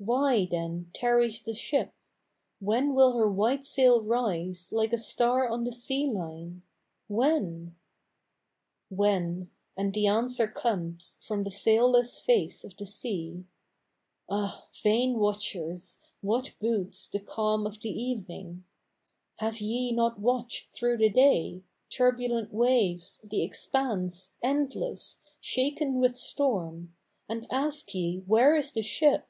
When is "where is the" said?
28.26-28.82